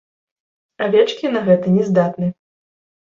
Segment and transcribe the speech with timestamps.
[0.85, 2.31] Авечкі на гэта не здатны.